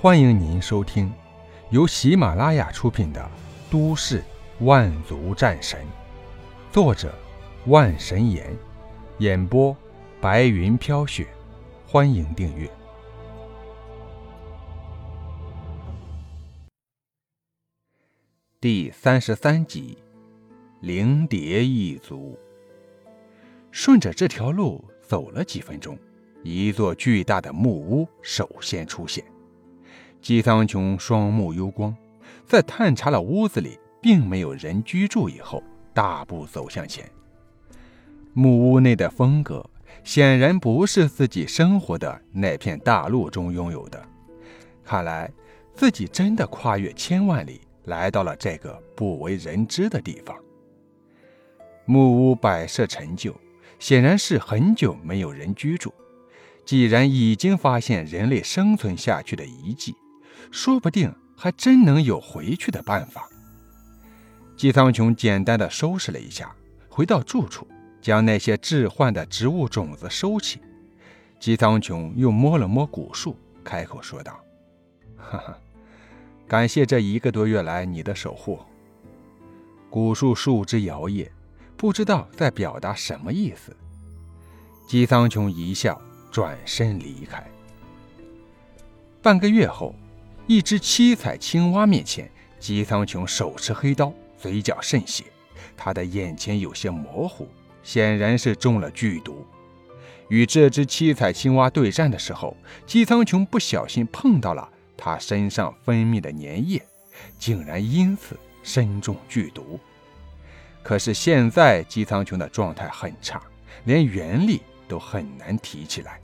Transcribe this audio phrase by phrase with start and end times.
[0.00, 1.12] 欢迎您收听
[1.70, 3.20] 由喜马拉雅出品的
[3.68, 4.22] 《都市
[4.60, 5.80] 万族战神》，
[6.72, 7.12] 作者
[7.66, 8.56] 万神岩，
[9.18, 9.76] 演播
[10.20, 11.26] 白云飘雪。
[11.84, 12.70] 欢迎订阅
[18.60, 19.98] 第三十三集
[20.86, 22.38] 《灵蝶一族》。
[23.72, 25.98] 顺着这条路走了几分钟，
[26.44, 29.24] 一座巨大的木屋首先出现。
[30.20, 31.94] 姬苍穹双目幽光，
[32.46, 35.62] 在探查了屋子里并没有人居住以后，
[35.94, 37.08] 大步走向前。
[38.34, 39.68] 木屋内的风格
[40.04, 44.02] 显然不是自己生活的那片大陆中拥有的，
[44.84, 45.30] 看来
[45.74, 50.36] 自己真的跨越千万里，来到了这个不为人知的地方。
[51.84, 53.34] 木屋摆设陈旧，
[53.78, 55.92] 显然是很久没有人居住。
[56.64, 59.94] 既然已经发现人类生存下去的遗迹，
[60.50, 63.28] 说不定还真能有回去的办法。
[64.56, 66.52] 姬苍穹简单的收拾了一下，
[66.88, 67.66] 回到住处，
[68.02, 70.60] 将那些置换的植物种子收起。
[71.38, 74.40] 姬苍穹又摸了摸古树，开口说道
[75.16, 75.56] ：“哈哈，
[76.48, 78.58] 感谢这一个多月来你的守护。”
[79.88, 81.28] 古树树枝摇曳，
[81.76, 83.76] 不知道在表达什么意思。
[84.88, 87.46] 姬苍穹一笑，转身离开。
[89.22, 89.94] 半个月后。
[90.48, 92.26] 一只七彩青蛙面前，
[92.58, 95.24] 姬苍穹手持黑刀，嘴角渗血，
[95.76, 97.46] 他的眼前有些模糊，
[97.82, 99.44] 显然是中了剧毒。
[100.30, 106.82] 与这只七彩青蛙对战的时候，姬苍穹不小心碰到了它身上分泌的粘液，
[107.38, 109.78] 竟然因此身中剧毒。
[110.82, 113.42] 可是现在姬苍穹的状态很差，
[113.84, 116.18] 连原力都很难提起来。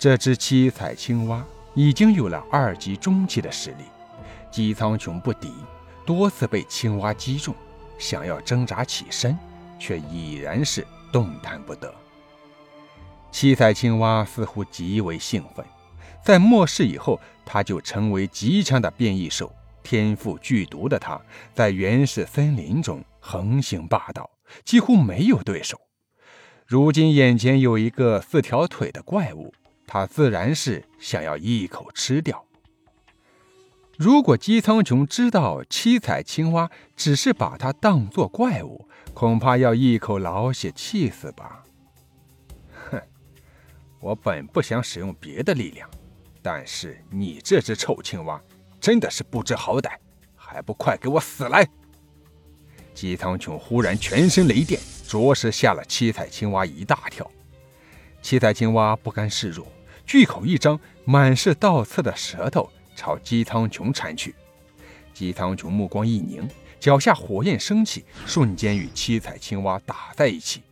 [0.00, 1.46] 这只七彩青蛙。
[1.74, 3.84] 已经有了二级中期的实力，
[4.50, 5.52] 姬苍穹不敌，
[6.04, 7.54] 多次被青蛙击中，
[7.98, 9.38] 想要挣扎起身，
[9.78, 11.92] 却已然是动弹不得。
[13.30, 15.64] 七彩青蛙似乎极为兴奋，
[16.22, 19.50] 在末世以后，它就成为极强的变异兽，
[19.82, 21.18] 天赋剧毒的它，
[21.54, 24.28] 在原始森林中横行霸道，
[24.62, 25.80] 几乎没有对手。
[26.66, 29.54] 如今眼前有一个四条腿的怪物。
[29.94, 32.46] 他自然是想要一口吃掉。
[33.98, 41.62] 如果姬苍穹知道七彩青蛙只是把它当作怪物，恐怕要一口老血气死吧。
[42.90, 43.02] 哼，
[44.00, 45.86] 我本不想使用别的力量，
[46.40, 48.40] 但是你这只臭青蛙
[48.80, 49.90] 真的是不知好歹，
[50.34, 51.68] 还不快给我死来！
[52.94, 57.30] 姬苍穹忽然全身雷电，着实吓了七彩青蛙一大跳。
[58.22, 59.66] 七彩青蛙不甘示弱。
[60.06, 64.34] 巨口一张，满是倒刺的舌头朝姬苍穹缠去。
[65.14, 66.48] 姬苍穹目光一凝，
[66.80, 70.62] 脚下火焰升起，瞬间与七彩青蛙打在一起。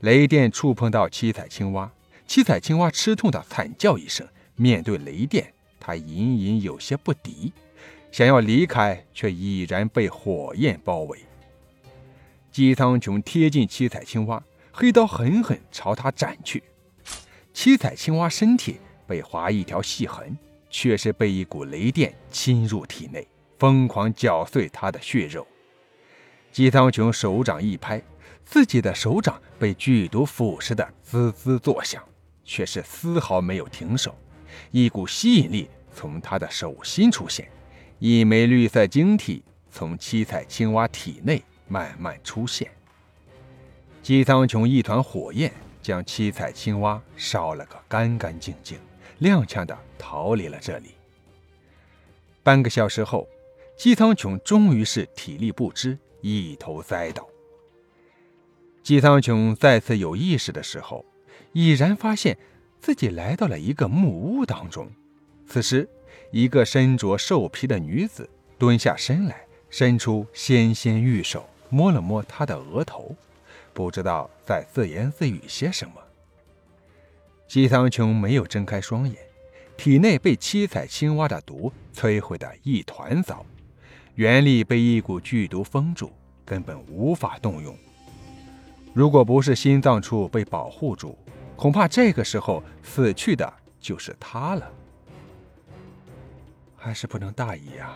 [0.00, 1.90] 雷电触碰到七彩青蛙，
[2.26, 4.26] 七彩青蛙吃痛的惨叫一声。
[4.54, 7.52] 面对雷电，它隐隐有些不敌，
[8.10, 11.18] 想要离开，却已然被火焰包围。
[12.50, 16.62] 姬苍穹贴近七彩青蛙，黑刀狠狠朝他斩去。
[17.52, 20.36] 七彩青蛙身体被划一条细痕，
[20.70, 23.26] 却是被一股雷电侵入体内，
[23.58, 25.46] 疯狂搅碎它的血肉。
[26.50, 28.02] 姬苍穹手掌一拍，
[28.44, 32.02] 自己的手掌被剧毒腐蚀的滋滋作响，
[32.44, 34.14] 却是丝毫没有停手。
[34.70, 37.48] 一股吸引力从他的手心出现，
[37.98, 42.70] 一枚绿色晶体从七彩青蛙体内慢慢出现。
[44.02, 45.52] 姬苍穹一团火焰。
[45.82, 48.78] 将七彩青蛙烧了个干干净净，
[49.20, 50.92] 踉跄地逃离了这里。
[52.42, 53.28] 半个小时后，
[53.76, 57.28] 姬苍穹终于是体力不支，一头栽倒。
[58.82, 61.04] 姬苍穹再次有意识的时候，
[61.52, 62.38] 已然发现
[62.80, 64.90] 自己来到了一个木屋当中。
[65.46, 65.88] 此时，
[66.30, 68.28] 一个身着兽皮的女子
[68.58, 73.14] 蹲下身来，伸出纤纤玉手，摸了摸他的额头。
[73.72, 75.94] 不知道在自言自语些什么。
[77.46, 79.16] 姬苍穹没有睁开双眼，
[79.76, 83.44] 体内被七彩青蛙的毒摧毁的一团糟，
[84.14, 86.12] 原力被一股剧毒封住，
[86.44, 87.76] 根本无法动用。
[88.94, 91.16] 如果不是心脏处被保护住，
[91.56, 94.72] 恐怕这个时候死去的就是他了。
[96.76, 97.94] 还是不能大意呀！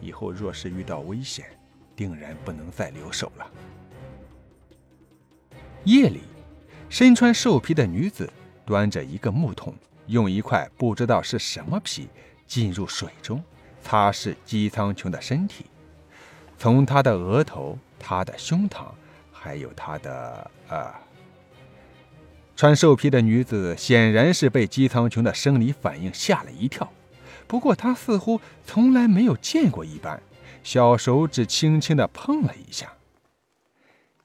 [0.00, 1.46] 以后若是遇到危险，
[1.94, 3.50] 定然不能再留手了。
[5.86, 6.20] 夜里，
[6.88, 8.28] 身穿兽皮的女子
[8.64, 9.72] 端着一个木桶，
[10.06, 12.08] 用一块不知道是什么皮
[12.44, 13.40] 进入水中，
[13.80, 15.66] 擦拭姬苍穹的身体，
[16.58, 18.86] 从他的额头、他的胸膛，
[19.30, 20.50] 还有他的……
[20.68, 20.92] 呃，
[22.56, 26.90] 穿兽皮的女子显然是被姬苍穹的生理反应吓了一跳，
[27.46, 30.20] 不过她似乎从来没有见过一般，
[30.64, 32.92] 小手指轻轻地碰了一下。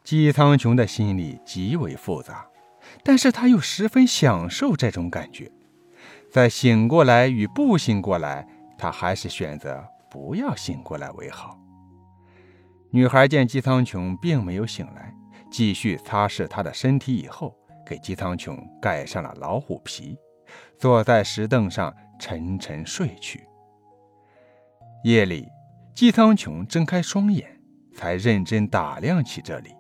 [0.04, 2.46] 姬苍穹的心里极为复杂，
[3.04, 5.50] 但是他又十分享受这种感觉。
[6.32, 11.58] 在醒过来与不醒过来，他还是选择不要醒过来为好。
[12.90, 15.14] 女孩见姬苍穹并没有醒来，
[15.52, 17.56] 继续擦拭他的身体以后，
[17.86, 20.18] 给姬苍穹盖上了老虎皮，
[20.78, 23.46] 坐在石凳上沉沉睡去。
[25.04, 25.48] 夜里，
[25.94, 27.62] 姬苍穹睁开双眼，
[27.94, 29.74] 才认真打量起这里。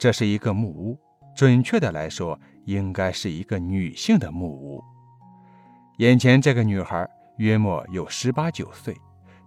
[0.00, 0.98] 这是一个木屋，
[1.36, 4.82] 准确的来说，应该是一个女性的木屋。
[5.98, 7.06] 眼前这个女孩
[7.36, 8.96] 约莫有十八九岁，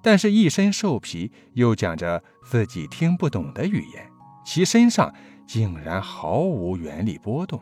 [0.03, 4.07] 但是一身兽皮，又讲着自己听不懂的语言，
[4.45, 5.11] 其身上
[5.47, 7.59] 竟然毫无原力波动。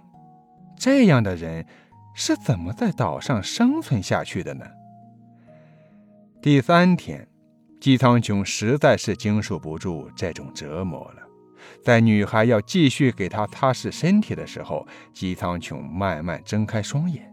[0.78, 1.66] 这样的人
[2.14, 4.66] 是怎么在岛上生存下去的呢？
[6.42, 7.26] 第三天，
[7.80, 11.21] 姬苍穹实在是经受不住这种折磨了。
[11.84, 17.32] 在女孩要继续给他擦拭身体的时候，姬苍穹慢慢睁开双眼。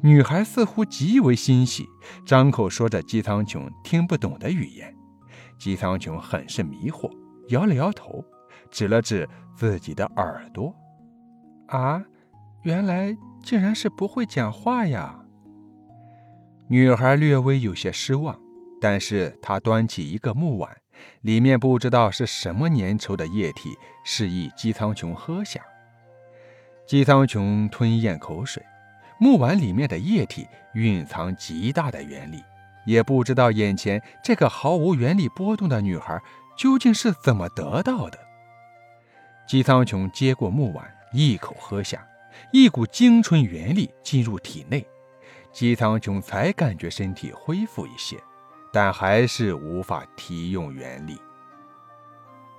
[0.00, 1.86] 女孩似乎极为欣喜，
[2.24, 4.92] 张口说着姬苍穹听不懂的语言。
[5.58, 7.10] 姬苍穹很是迷惑，
[7.48, 8.24] 摇了摇头，
[8.70, 10.74] 指了指自己的耳朵
[11.68, 12.04] ：“啊，
[12.62, 15.22] 原来竟然是不会讲话呀！”
[16.68, 18.36] 女孩略微有些失望，
[18.80, 20.76] 但是她端起一个木碗。
[21.22, 25.60] 里面不知道是什么粘稠的液体，示意姬苍穹喝下。
[26.86, 28.64] 姬苍穹吞咽口水，
[29.18, 32.44] 木碗里面的液体蕴藏极大的原力，
[32.84, 36.22] 也不知道眼前这个毫无原力波动的女孩
[36.56, 38.18] 究竟是怎么得到的。
[39.48, 42.06] 姬苍穹接过木碗，一口喝下，
[42.52, 44.86] 一股精纯原力进入体内，
[45.52, 48.16] 姬苍穹才感觉身体恢复一些。
[48.72, 51.20] 但还是无法提用原力。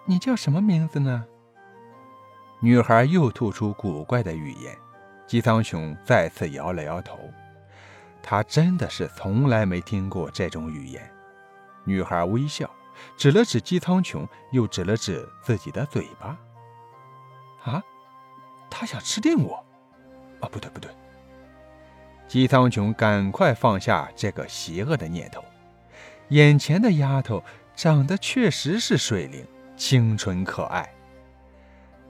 [0.06, 1.25] 你叫什么名字呢？
[2.59, 4.77] 女孩又吐出古怪的语言。
[5.27, 7.19] 姬苍穹再次摇了摇头，
[8.24, 11.12] 他真的是从来没听过这种语言。
[11.83, 12.69] 女孩微笑，
[13.18, 16.38] 指了指姬苍穹，又指了指自己的嘴巴。
[17.63, 17.83] 啊，
[18.69, 19.56] 他想吃定我？
[20.39, 20.89] 啊，不对不对！
[22.25, 25.44] 姬苍穹赶快放下这个邪恶的念头。
[26.30, 27.44] 眼前的丫头
[27.76, 29.46] 长得确实是水灵、
[29.76, 30.90] 清纯可爱。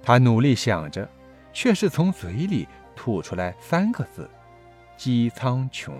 [0.01, 1.07] 他努力想着，
[1.51, 4.29] 却是从嘴里吐出来三个字
[4.97, 5.91] ：“姬苍穹。”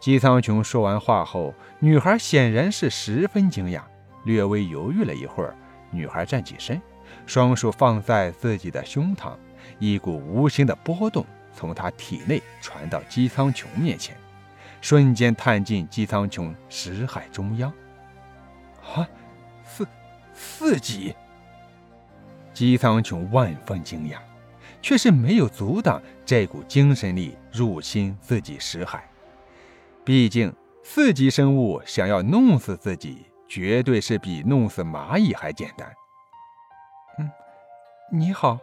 [0.00, 3.80] 姬苍穹说完话后，女孩显然是十分惊讶，
[4.24, 5.56] 略微犹豫了一会儿，
[5.90, 6.82] 女孩站起身，
[7.24, 9.32] 双手放在自己的胸膛，
[9.78, 11.24] 一股无形的波动
[11.54, 14.14] 从她体内传到姬苍穹面前。
[14.84, 17.72] 瞬间探进姬苍穹识海中央，
[18.82, 19.08] 啊，
[19.64, 19.88] 四
[20.34, 21.16] 四级！
[22.52, 24.18] 姬苍穹万分惊讶，
[24.82, 29.08] 却是没有阻挡这股精神力入侵自己识海。
[30.04, 35.90] 毕竟四级生物想要弄死自己，绝对是比弄死蚂蚁还简单。
[37.18, 37.30] 嗯，
[38.12, 38.58] 你好。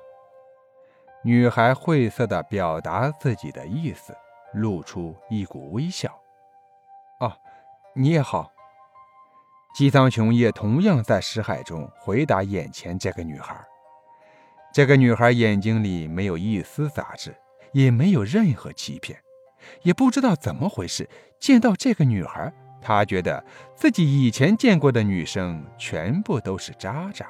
[1.24, 4.16] 女孩晦涩的表达自己的意思。
[4.54, 6.10] 露出一股微笑。
[7.20, 7.32] 哦，
[7.94, 8.52] 你也好。
[9.74, 13.56] 姬苍穹也同样在识海中回答眼前这个女孩。
[14.74, 17.36] 这个女孩眼睛里没有一丝杂质，
[17.72, 19.18] 也没有任何欺骗，
[19.84, 23.42] 也不知道怎么回事，见到这个女孩，她觉得
[23.76, 27.28] 自己以前见过的女生全部都是渣渣。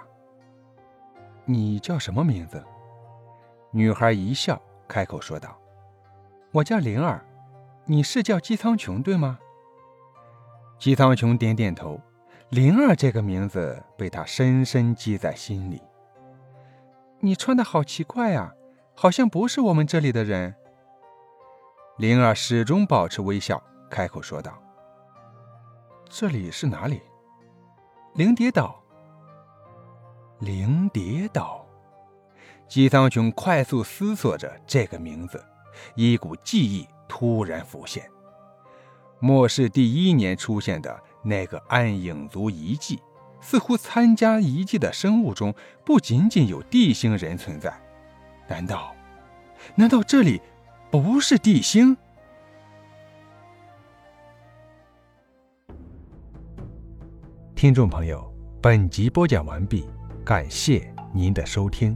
[1.45, 2.63] 你叫什么名字？
[3.71, 5.55] 女孩一笑，开口说道。
[6.53, 7.23] 我叫灵儿，
[7.85, 9.39] 你是叫姬苍穹对吗？
[10.77, 11.99] 姬苍穹点点头。
[12.49, 15.81] 灵儿这个名字被他深深记在心里。
[17.21, 18.51] 你穿的好奇怪啊，
[18.93, 20.53] 好像不是我们这里的人。
[21.97, 24.61] 灵儿始终保持微笑，开口说道
[26.09, 27.01] ：“这里是哪里？”
[28.15, 28.83] 灵蝶岛。
[30.39, 31.65] 灵蝶岛。
[32.67, 35.41] 姬苍穹快速思索着这个名字。
[35.95, 38.09] 一股记忆突然浮现，
[39.19, 42.99] 末世第一年出现的那个暗影族遗迹，
[43.39, 45.53] 似乎参加遗迹的生物中
[45.85, 47.73] 不仅仅有地星人存在。
[48.47, 48.95] 难道，
[49.75, 50.41] 难道这里
[50.89, 51.95] 不是地星。
[57.55, 59.87] 听众朋友，本集播讲完毕，
[60.25, 61.95] 感谢您的收听。